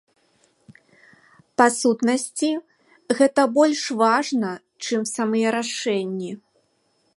[1.61, 2.49] Па сутнасці,
[3.19, 4.51] гэта больш важна,
[4.87, 6.31] чым самыя рашэнні.